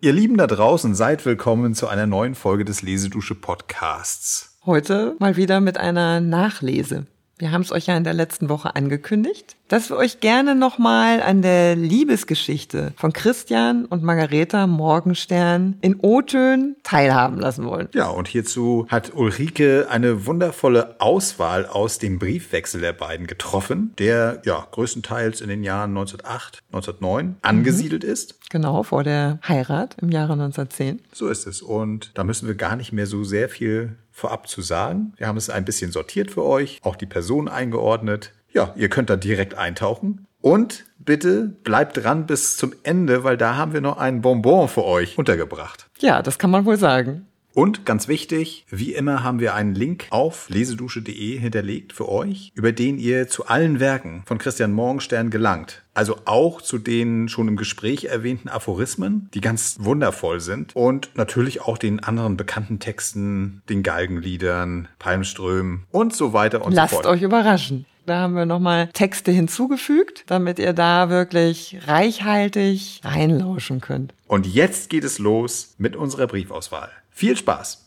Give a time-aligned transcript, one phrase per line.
[0.00, 4.56] Ihr Lieben da draußen, seid willkommen zu einer neuen Folge des Lesedusche Podcasts.
[4.64, 7.06] Heute mal wieder mit einer Nachlese.
[7.38, 11.22] Wir haben es euch ja in der letzten Woche angekündigt, dass wir euch gerne nochmal
[11.22, 17.88] an der Liebesgeschichte von Christian und Margareta Morgenstern in O-Tönen teilhaben lassen wollen.
[17.94, 24.42] Ja, und hierzu hat Ulrike eine wundervolle Auswahl aus dem Briefwechsel der beiden getroffen, der
[24.44, 28.10] ja größtenteils in den Jahren 1908, 1909 angesiedelt mhm.
[28.10, 28.34] ist.
[28.50, 31.02] Genau, vor der Heirat im Jahre 1910.
[31.12, 31.62] So ist es.
[31.62, 35.12] Und da müssen wir gar nicht mehr so sehr viel vorab zu sagen.
[35.16, 38.32] Wir haben es ein bisschen sortiert für euch, auch die Person eingeordnet.
[38.52, 40.26] Ja, ihr könnt da direkt eintauchen.
[40.40, 44.84] Und bitte bleibt dran bis zum Ende, weil da haben wir noch ein Bonbon für
[44.84, 45.88] euch untergebracht.
[45.98, 47.26] Ja, das kann man wohl sagen.
[47.58, 52.70] Und ganz wichtig, wie immer haben wir einen Link auf lesedusche.de hinterlegt für euch, über
[52.70, 55.82] den ihr zu allen Werken von Christian Morgenstern gelangt.
[55.92, 60.76] Also auch zu den schon im Gespräch erwähnten Aphorismen, die ganz wundervoll sind.
[60.76, 66.90] Und natürlich auch den anderen bekannten Texten, den Galgenliedern, Palmströmen und so weiter und Lasst
[66.90, 67.06] so fort.
[67.06, 67.86] Lasst euch überraschen.
[68.06, 74.14] Da haben wir nochmal Texte hinzugefügt, damit ihr da wirklich reichhaltig reinlauschen könnt.
[74.28, 76.90] Und jetzt geht es los mit unserer Briefauswahl.
[77.18, 77.84] Viel Spaß!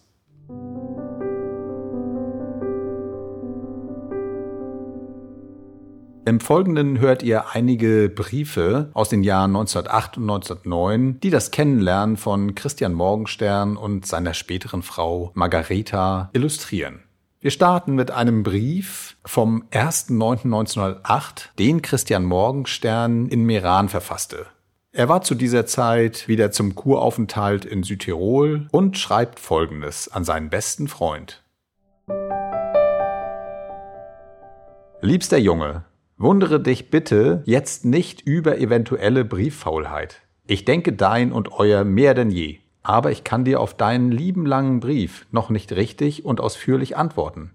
[6.25, 12.17] Im Folgenden hört ihr einige Briefe aus den Jahren 1908 und 1909, die das Kennenlernen
[12.17, 16.99] von Christian Morgenstern und seiner späteren Frau Margareta illustrieren.
[17.39, 24.47] Wir starten mit einem Brief vom 1.9.1908, den Christian Morgenstern in Meran verfasste.
[24.93, 30.49] Er war zu dieser Zeit wieder zum Kuraufenthalt in Südtirol und schreibt Folgendes an seinen
[30.49, 31.41] besten Freund.
[34.99, 35.85] Liebster Junge,
[36.17, 40.23] wundere dich bitte jetzt nicht über eventuelle Brieffaulheit.
[40.45, 44.45] Ich denke dein und euer mehr denn je, aber ich kann dir auf deinen lieben
[44.45, 47.51] langen Brief noch nicht richtig und ausführlich antworten.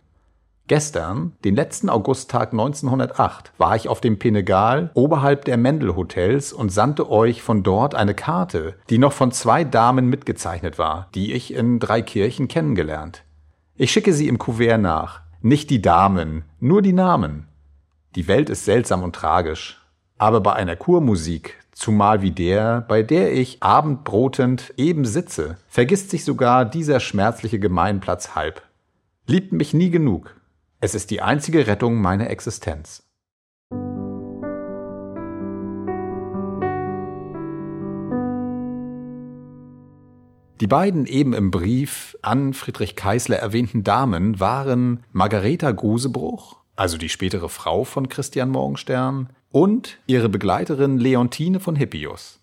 [0.68, 6.72] Gestern, den letzten Augusttag 1908, war ich auf dem Penegal oberhalb der Mendel Hotels und
[6.72, 11.54] sandte euch von dort eine Karte, die noch von zwei Damen mitgezeichnet war, die ich
[11.54, 13.22] in drei Kirchen kennengelernt.
[13.76, 15.20] Ich schicke sie im Kuvert nach.
[15.40, 17.46] Nicht die Damen, nur die Namen.
[18.16, 19.80] Die Welt ist seltsam und tragisch.
[20.18, 26.24] Aber bei einer Kurmusik, zumal wie der, bei der ich abendbrotend eben sitze, vergisst sich
[26.24, 28.62] sogar dieser schmerzliche Gemeinplatz halb.
[29.28, 30.34] Liebt mich nie genug,
[30.86, 33.02] es ist die einzige Rettung meiner Existenz.
[40.60, 47.08] Die beiden eben im Brief an Friedrich Keisler erwähnten Damen waren Margareta Grusebruch, also die
[47.08, 52.38] spätere Frau von Christian Morgenstern, und ihre Begleiterin Leontine von Hippius.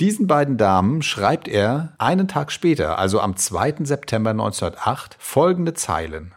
[0.00, 3.84] Diesen beiden Damen schreibt er einen Tag später, also am 2.
[3.84, 6.34] September 1908, folgende Zeilen.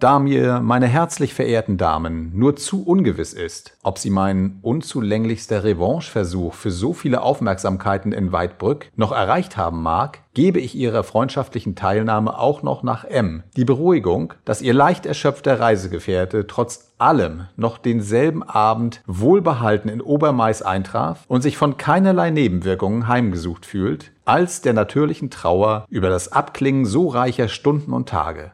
[0.00, 6.54] Da mir, meine herzlich verehrten Damen, nur zu ungewiss ist, ob Sie mein unzulänglichster Revancheversuch
[6.54, 12.38] für so viele Aufmerksamkeiten in Weidbrück noch erreicht haben mag, gebe ich Ihrer freundschaftlichen Teilnahme
[12.38, 13.42] auch noch nach M.
[13.58, 20.62] Die Beruhigung, dass Ihr leicht erschöpfter Reisegefährte trotz allem noch denselben Abend wohlbehalten in Obermais
[20.62, 26.86] eintraf und sich von keinerlei Nebenwirkungen heimgesucht fühlt, als der natürlichen Trauer über das Abklingen
[26.86, 28.52] so reicher Stunden und Tage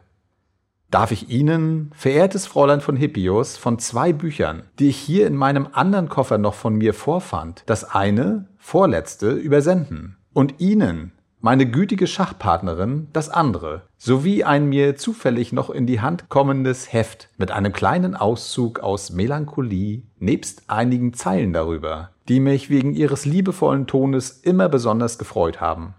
[0.91, 5.67] darf ich Ihnen, verehrtes Fräulein von Hippius, von zwei Büchern, die ich hier in meinem
[5.71, 13.07] anderen Koffer noch von mir vorfand, das eine, vorletzte, übersenden und Ihnen, meine gütige Schachpartnerin,
[13.13, 18.15] das andere, sowie ein mir zufällig noch in die Hand kommendes Heft mit einem kleinen
[18.15, 25.19] Auszug aus Melancholie nebst einigen Zeilen darüber, die mich wegen ihres liebevollen Tones immer besonders
[25.19, 25.93] gefreut haben.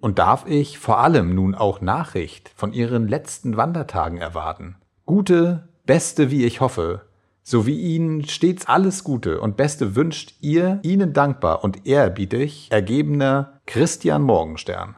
[0.00, 4.76] Und darf ich vor allem nun auch Nachricht von Ihren letzten Wandertagen erwarten?
[5.04, 7.02] Gute, beste, wie ich hoffe,
[7.42, 13.60] so wie Ihnen stets alles Gute und Beste wünscht Ihr Ihnen dankbar und ehrerbietig ergebener
[13.66, 14.96] Christian Morgenstern.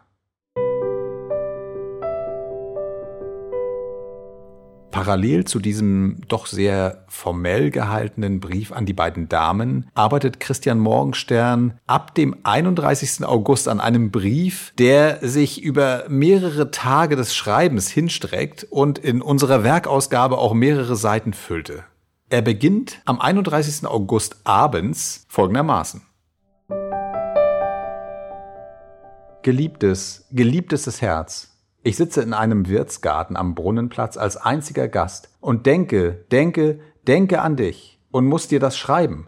[5.03, 11.77] Parallel zu diesem doch sehr formell gehaltenen Brief an die beiden Damen arbeitet Christian Morgenstern
[11.89, 13.25] ab dem 31.
[13.25, 19.65] August an einem Brief, der sich über mehrere Tage des Schreibens hinstreckt und in unserer
[19.65, 21.83] Werkausgabe auch mehrere Seiten füllte.
[22.31, 23.85] Er beginnt am 31.
[23.89, 26.03] August abends folgendermaßen.
[29.43, 31.52] Geliebtes, geliebtes Herz,
[31.83, 37.57] ich sitze in einem Wirtsgarten am Brunnenplatz als einziger Gast und denke, denke, denke an
[37.57, 39.27] dich und muss dir das schreiben.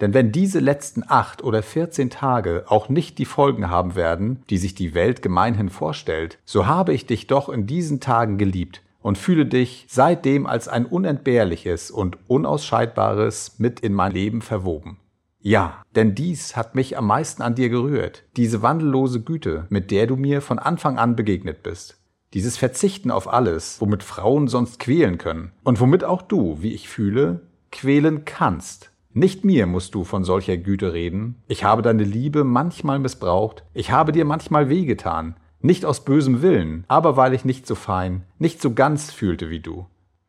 [0.00, 4.58] Denn wenn diese letzten acht oder vierzehn Tage auch nicht die Folgen haben werden, die
[4.58, 9.18] sich die Welt gemeinhin vorstellt, so habe ich dich doch in diesen Tagen geliebt und
[9.18, 14.98] fühle dich seitdem als ein unentbehrliches und unausscheidbares mit in mein Leben verwoben.
[15.46, 20.06] Ja, denn dies hat mich am meisten an dir gerührt, diese wandellose Güte, mit der
[20.06, 21.98] du mir von Anfang an begegnet bist.
[22.32, 26.88] Dieses Verzichten auf alles, womit Frauen sonst quälen können und womit auch du, wie ich
[26.88, 28.90] fühle, quälen kannst.
[29.12, 31.36] Nicht mir musst du von solcher Güte reden.
[31.46, 33.64] Ich habe deine Liebe manchmal missbraucht.
[33.74, 35.36] Ich habe dir manchmal wehgetan.
[35.60, 39.60] Nicht aus bösem Willen, aber weil ich nicht so fein, nicht so ganz fühlte wie
[39.60, 39.84] du.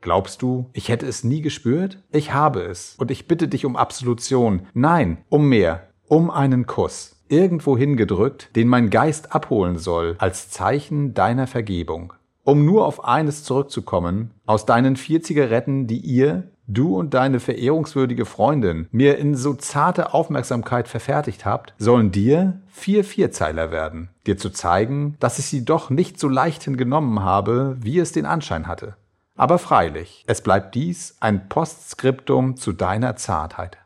[0.05, 1.97] Glaubst du, ich hätte es nie gespürt?
[2.11, 2.93] Ich habe es.
[2.99, 4.67] Und ich bitte dich um Absolution.
[4.75, 5.87] Nein, um mehr.
[6.07, 7.15] Um einen Kuss.
[7.27, 12.13] Irgendwo hingedrückt, den mein Geist abholen soll, als Zeichen deiner Vergebung.
[12.43, 18.25] Um nur auf eines zurückzukommen, aus deinen vier Zigaretten, die ihr, du und deine verehrungswürdige
[18.25, 24.51] Freundin mir in so zarte Aufmerksamkeit verfertigt habt, sollen dir vier Vierzeiler werden, dir zu
[24.51, 28.97] zeigen, dass ich sie doch nicht so leichthin genommen habe, wie es den Anschein hatte.
[29.37, 33.77] Aber freilich, es bleibt dies ein Postskriptum zu deiner Zartheit.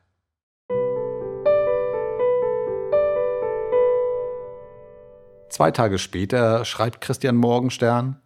[5.50, 8.22] Zwei Tage später schreibt Christian Morgenstern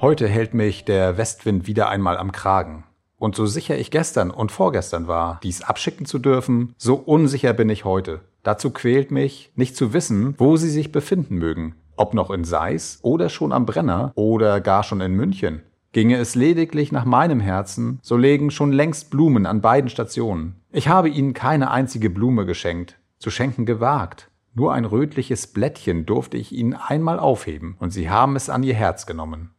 [0.00, 2.84] Heute hält mich der Westwind wieder einmal am Kragen.
[3.16, 7.68] Und so sicher ich gestern und vorgestern war, dies abschicken zu dürfen, so unsicher bin
[7.68, 8.20] ich heute.
[8.44, 12.98] Dazu quält mich, nicht zu wissen, wo sie sich befinden mögen, ob noch in Seis
[13.02, 15.62] oder schon am Brenner oder gar schon in München.
[15.92, 20.56] Ginge es lediglich nach meinem Herzen, so legen schon längst Blumen an beiden Stationen.
[20.70, 24.30] Ich habe ihnen keine einzige Blume geschenkt, zu schenken gewagt.
[24.54, 28.74] Nur ein rötliches Blättchen durfte ich ihnen einmal aufheben, und sie haben es an ihr
[28.74, 29.50] Herz genommen.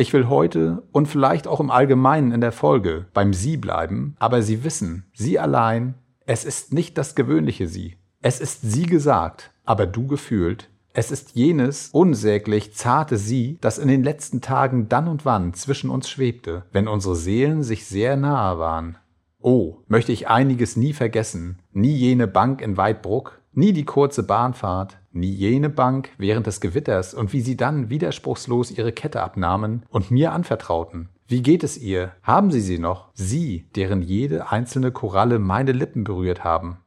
[0.00, 4.40] Ich will heute und vielleicht auch im Allgemeinen in der Folge beim Sie bleiben, aber
[4.40, 5.94] Sie wissen, Sie allein,
[6.24, 7.96] es ist nicht das gewöhnliche Sie.
[8.22, 10.69] Es ist Sie gesagt, aber du gefühlt.
[10.92, 15.88] Es ist jenes unsäglich zarte Sie, das in den letzten Tagen dann und wann zwischen
[15.88, 18.98] uns schwebte, wenn unsere Seelen sich sehr nahe waren.
[19.40, 24.98] Oh, möchte ich einiges nie vergessen, nie jene Bank in Weidbruck, nie die kurze Bahnfahrt,
[25.12, 30.10] nie jene Bank während des Gewitters und wie sie dann widerspruchslos ihre Kette abnahmen und
[30.10, 31.08] mir anvertrauten.
[31.28, 32.12] Wie geht es ihr?
[32.24, 33.10] Haben Sie sie noch?
[33.14, 36.78] Sie, deren jede einzelne Koralle meine Lippen berührt haben.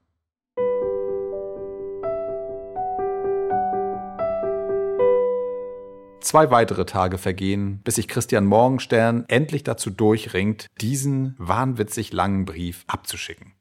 [6.24, 12.86] Zwei weitere Tage vergehen, bis sich Christian Morgenstern endlich dazu durchringt, diesen wahnwitzig langen Brief
[12.88, 13.52] abzuschicken.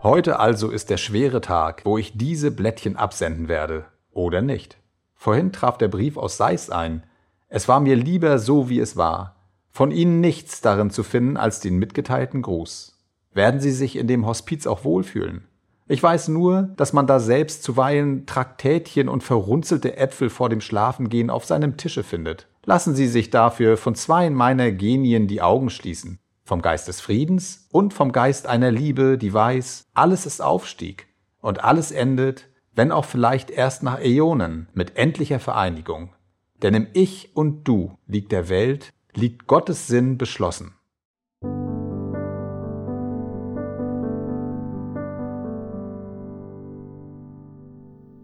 [0.00, 3.86] Heute also ist der schwere Tag, wo ich diese Blättchen absenden werde.
[4.12, 4.76] Oder nicht.
[5.16, 7.02] Vorhin traf der Brief aus Seis ein.
[7.48, 9.34] Es war mir lieber so, wie es war.
[9.70, 12.96] Von Ihnen nichts darin zu finden als den mitgeteilten Gruß.
[13.32, 15.48] Werden Sie sich in dem Hospiz auch wohlfühlen?
[15.86, 21.30] Ich weiß nur, dass man da selbst zuweilen Traktätchen und verrunzelte Äpfel vor dem Schlafengehen
[21.30, 22.48] auf seinem Tische findet.
[22.64, 27.66] Lassen Sie sich dafür von zweien meiner Genien die Augen schließen vom Geist des Friedens
[27.70, 31.08] und vom Geist einer Liebe, die weiß, alles ist Aufstieg
[31.40, 36.12] und alles endet, wenn auch vielleicht erst nach Äonen, mit endlicher Vereinigung.
[36.62, 40.74] Denn im Ich und Du liegt der Welt, liegt Gottes Sinn beschlossen.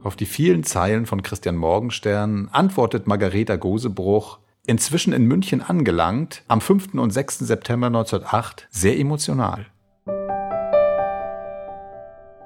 [0.02, 6.60] Auf die vielen Zeilen von Christian Morgenstern antwortet Margareta Gosebruch inzwischen in München angelangt, am
[6.62, 6.94] 5.
[6.94, 7.40] und 6.
[7.40, 9.66] September 1908, sehr emotional.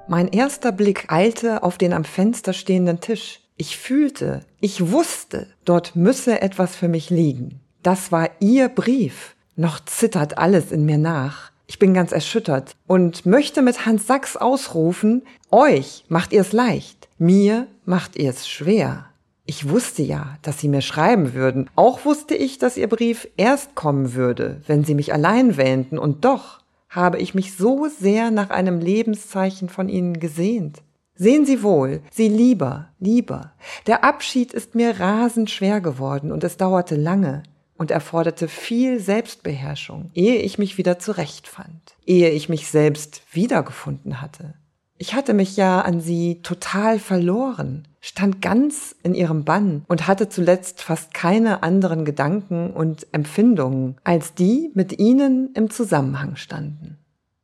[0.07, 3.41] Mein erster Blick eilte auf den am Fenster stehenden Tisch.
[3.57, 7.61] Ich fühlte, ich wusste, dort müsse etwas für mich liegen.
[7.83, 9.35] Das war Ihr Brief.
[9.55, 11.51] Noch zittert alles in mir nach.
[11.67, 17.67] Ich bin ganz erschüttert und möchte mit Hans Sachs ausrufen, euch macht ihr's leicht, mir
[17.85, 19.05] macht ihr's schwer.
[19.45, 21.69] Ich wusste ja, dass Sie mir schreiben würden.
[21.75, 25.99] Auch wusste ich, dass Ihr Brief erst kommen würde, wenn Sie mich allein wähnten.
[25.99, 30.81] Und doch habe ich mich so sehr nach einem Lebenszeichen von Ihnen gesehnt.
[31.13, 33.53] Sehen Sie wohl, Sie lieber, lieber.
[33.85, 37.43] Der Abschied ist mir rasend schwer geworden und es dauerte lange
[37.77, 44.55] und erforderte viel Selbstbeherrschung, ehe ich mich wieder zurechtfand, ehe ich mich selbst wiedergefunden hatte.
[44.97, 50.29] Ich hatte mich ja an sie total verloren, stand ganz in ihrem Bann und hatte
[50.29, 56.97] zuletzt fast keine anderen Gedanken und Empfindungen, als die mit ihnen im Zusammenhang standen.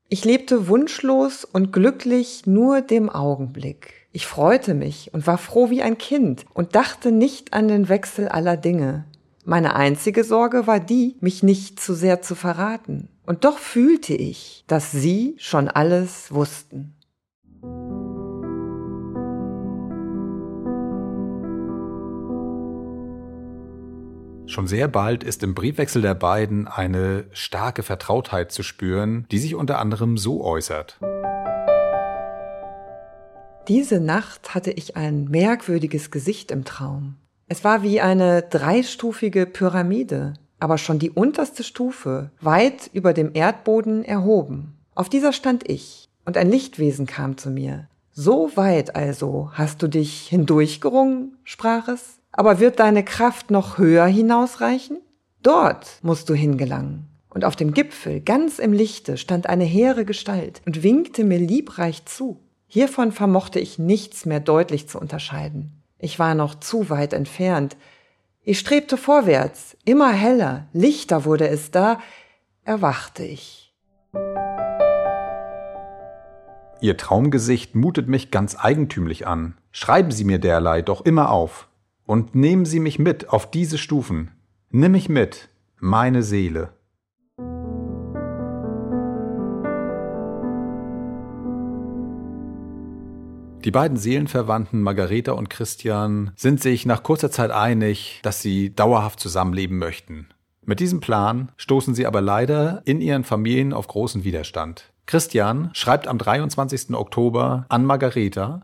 [0.08, 3.93] Ich lebte wunschlos und glücklich nur dem Augenblick.
[4.13, 8.29] Ich freute mich und war froh wie ein Kind und dachte nicht an den Wechsel
[8.29, 9.05] aller Dinge.
[9.43, 13.10] Meine einzige Sorge war die, mich nicht zu sehr zu verraten.
[13.25, 16.96] Und doch fühlte ich, dass sie schon alles wussten.
[24.51, 29.56] Schon sehr bald ist im Briefwechsel der beiden eine starke Vertrautheit zu spüren, die sich
[29.56, 31.00] unter anderem so äußert.
[33.70, 37.15] Diese Nacht hatte ich ein merkwürdiges Gesicht im Traum.
[37.48, 44.03] Es war wie eine dreistufige Pyramide, aber schon die unterste Stufe, weit über dem Erdboden
[44.03, 44.75] erhoben.
[44.96, 47.88] Auf dieser stand ich, und ein Lichtwesen kam zu mir.
[48.13, 52.20] So weit also hast du dich hindurchgerungen, sprach es.
[52.32, 54.98] Aber wird deine Kraft noch höher hinausreichen?
[55.44, 57.08] Dort musst du hingelangen.
[57.30, 62.06] Und auf dem Gipfel, ganz im Lichte, stand eine hehre Gestalt und winkte mir liebreich
[62.06, 62.40] zu.
[62.68, 65.82] Hiervon vermochte ich nichts mehr deutlich zu unterscheiden.
[65.98, 67.78] Ich war noch zu weit entfernt.
[68.44, 72.00] Ich strebte vorwärts, immer heller, lichter wurde es da,
[72.63, 73.74] erwachte ich.
[76.83, 79.53] Ihr Traumgesicht mutet mich ganz eigentümlich an.
[79.71, 81.67] Schreiben Sie mir derlei doch immer auf.
[82.07, 84.31] Und nehmen Sie mich mit auf diese Stufen.
[84.71, 86.73] Nimm mich mit, meine Seele.
[93.63, 99.19] Die beiden Seelenverwandten Margareta und Christian sind sich nach kurzer Zeit einig, dass sie dauerhaft
[99.19, 100.29] zusammenleben möchten.
[100.65, 104.90] Mit diesem Plan stoßen sie aber leider in ihren Familien auf großen Widerstand.
[105.05, 106.93] Christian schreibt am 23.
[106.93, 108.62] Oktober an Margareta,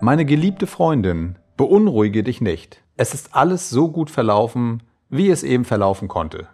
[0.00, 2.82] meine geliebte Freundin, beunruhige dich nicht.
[2.96, 6.48] Es ist alles so gut verlaufen, wie es eben verlaufen konnte.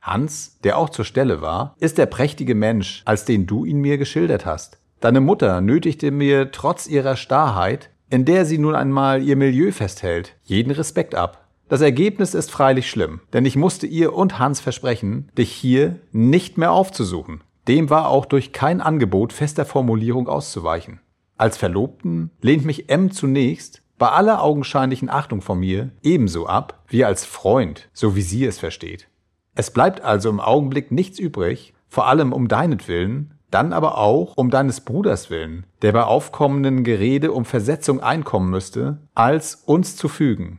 [0.00, 3.98] Hans, der auch zur Stelle war, ist der prächtige Mensch, als den du ihn mir
[3.98, 4.78] geschildert hast.
[5.00, 10.36] Deine Mutter nötigte mir trotz ihrer Starrheit, in der sie nun einmal ihr Milieu festhält,
[10.44, 11.41] jeden Respekt ab.
[11.72, 16.58] Das Ergebnis ist freilich schlimm, denn ich musste ihr und Hans versprechen, dich hier nicht
[16.58, 17.40] mehr aufzusuchen.
[17.66, 21.00] Dem war auch durch kein Angebot fester Formulierung auszuweichen.
[21.38, 27.06] Als Verlobten lehnt mich M zunächst bei aller augenscheinlichen Achtung von mir ebenso ab wie
[27.06, 29.08] als Freund, so wie sie es versteht.
[29.54, 34.50] Es bleibt also im Augenblick nichts übrig, vor allem um deinetwillen, dann aber auch um
[34.50, 40.58] deines Bruders willen, der bei aufkommenden Gerede um Versetzung einkommen müsste, als uns zu fügen.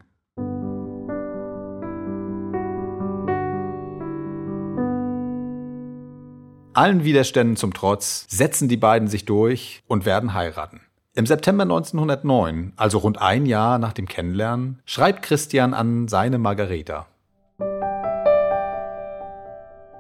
[6.76, 10.82] Allen Widerständen zum Trotz setzen die beiden sich durch und werden heiraten.
[11.14, 17.06] Im September 1909, also rund ein Jahr nach dem Kennenlernen, schreibt Christian an seine Margareta.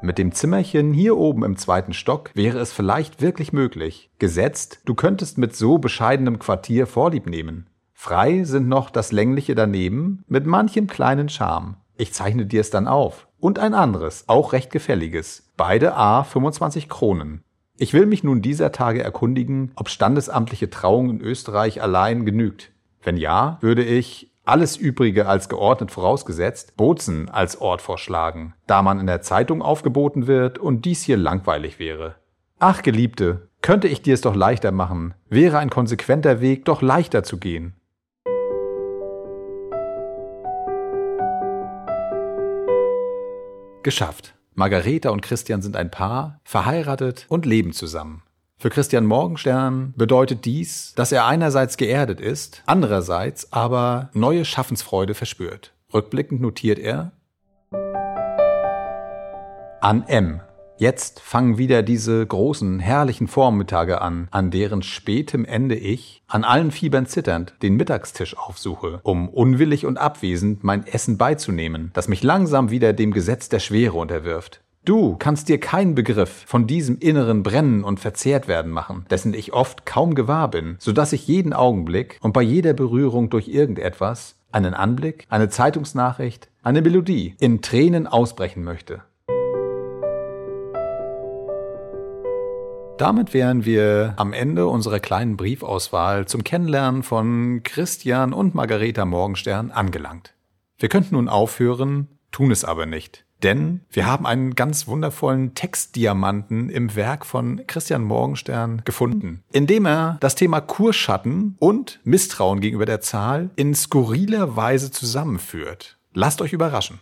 [0.01, 4.09] Mit dem Zimmerchen hier oben im zweiten Stock wäre es vielleicht wirklich möglich.
[4.17, 7.67] Gesetzt, du könntest mit so bescheidenem Quartier Vorlieb nehmen.
[7.93, 11.77] Frei sind noch das längliche daneben mit manchem kleinen Charme.
[11.95, 13.27] Ich zeichne dir es dann auf.
[13.43, 15.51] Und ein anderes, auch recht gefälliges.
[15.57, 17.43] Beide A 25 Kronen.
[17.77, 22.71] Ich will mich nun dieser Tage erkundigen, ob standesamtliche Trauung in Österreich allein genügt.
[23.01, 28.97] Wenn ja, würde ich, alles Übrige als geordnet vorausgesetzt, Bozen als Ort vorschlagen, da man
[28.97, 32.15] in der Zeitung aufgeboten wird und dies hier langweilig wäre.
[32.59, 37.23] Ach, Geliebte, könnte ich dir es doch leichter machen, wäre ein konsequenter Weg doch leichter
[37.23, 37.75] zu gehen.
[43.83, 44.33] Geschafft.
[44.55, 48.23] Margareta und Christian sind ein Paar, verheiratet und leben zusammen.
[48.57, 55.73] Für Christian Morgenstern bedeutet dies, dass er einerseits geerdet ist, andererseits aber neue Schaffensfreude verspürt.
[55.93, 57.11] Rückblickend notiert er
[59.81, 60.41] An M.
[60.77, 66.71] Jetzt fangen wieder diese großen, herrlichen Vormittage an, an deren spätem Ende ich, an allen
[66.71, 72.71] Fiebern zitternd, den Mittagstisch aufsuche, um unwillig und abwesend mein Essen beizunehmen, das mich langsam
[72.71, 74.61] wieder dem Gesetz der Schwere unterwirft.
[74.83, 79.53] Du kannst dir keinen Begriff von diesem inneren Brennen und verzehrt werden machen, dessen ich
[79.53, 84.35] oft kaum gewahr bin, so dass ich jeden Augenblick und bei jeder Berührung durch irgendetwas,
[84.51, 89.03] einen Anblick, eine Zeitungsnachricht, eine Melodie, in Tränen ausbrechen möchte.
[92.97, 99.71] Damit wären wir am Ende unserer kleinen Briefauswahl zum Kennenlernen von Christian und Margareta Morgenstern
[99.71, 100.33] angelangt.
[100.77, 103.25] Wir könnten nun aufhören, tun es aber nicht.
[103.41, 110.17] Denn wir haben einen ganz wundervollen Textdiamanten im Werk von Christian Morgenstern gefunden, indem er
[110.21, 115.97] das Thema Kurschatten und Misstrauen gegenüber der Zahl in skurriler Weise zusammenführt.
[116.13, 116.99] Lasst euch überraschen.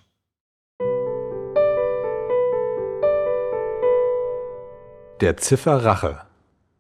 [5.22, 6.22] Der Ziffer Rache.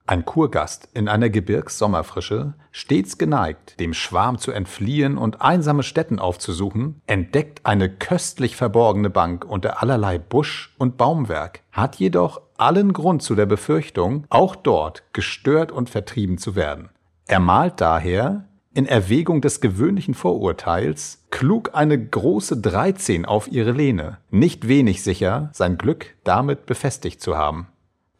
[0.07, 7.01] Ein Kurgast in einer Gebirgssommerfrische, stets geneigt, dem Schwarm zu entfliehen und einsame Stätten aufzusuchen,
[7.05, 13.35] entdeckt eine köstlich verborgene Bank unter allerlei Busch und Baumwerk, hat jedoch allen Grund zu
[13.35, 16.89] der Befürchtung, auch dort gestört und vertrieben zu werden.
[17.27, 24.17] Er malt daher, in Erwägung des gewöhnlichen Vorurteils, klug eine große Dreizehn auf ihre Lehne,
[24.31, 27.67] nicht wenig sicher, sein Glück damit befestigt zu haben.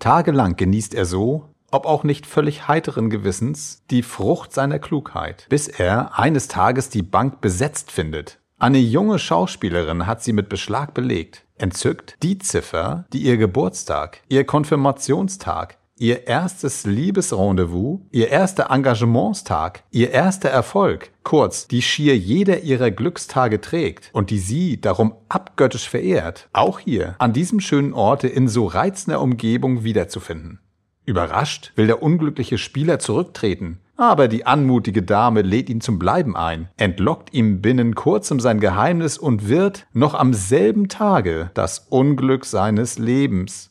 [0.01, 5.67] Tagelang genießt er so, ob auch nicht völlig heiteren Gewissens, die Frucht seiner Klugheit, bis
[5.67, 8.39] er eines Tages die Bank besetzt findet.
[8.57, 14.43] Eine junge Schauspielerin hat sie mit Beschlag belegt, entzückt die Ziffer, die ihr Geburtstag, ihr
[14.43, 22.89] Konfirmationstag, ihr erstes Liebesrendezvous, ihr erster Engagementstag, ihr erster Erfolg, kurz, die schier jeder ihrer
[22.89, 28.47] Glückstage trägt und die sie darum abgöttisch verehrt, auch hier an diesem schönen Orte in
[28.47, 30.59] so reizender Umgebung wiederzufinden.
[31.05, 36.69] Überrascht will der unglückliche Spieler zurücktreten, aber die anmutige Dame lädt ihn zum Bleiben ein,
[36.77, 42.97] entlockt ihm binnen kurzem sein Geheimnis und wird noch am selben Tage das Unglück seines
[42.97, 43.70] Lebens.